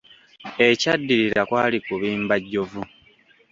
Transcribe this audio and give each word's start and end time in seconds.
Ekyaddirira 0.67 1.41
kwali 1.49 1.77
kubimba 1.85 2.35
jjovu. 2.43 2.81